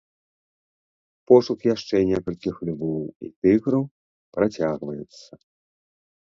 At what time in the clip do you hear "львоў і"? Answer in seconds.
2.71-3.31